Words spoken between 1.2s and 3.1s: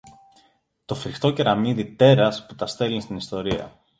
κεραμιδί τέρας που τα στέλνει